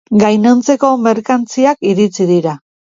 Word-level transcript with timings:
Gainontzeko 0.21 0.91
merkantziak 1.03 1.91
iritsi 1.95 2.31
dira. 2.35 2.61